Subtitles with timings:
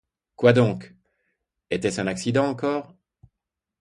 [0.35, 0.95] Quoi donc?
[1.69, 2.95] était-ce un accident encore?